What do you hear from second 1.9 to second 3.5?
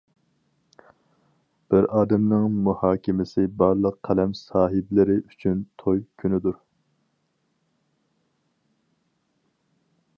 ئادەمنىڭ مۇھاكىمىسى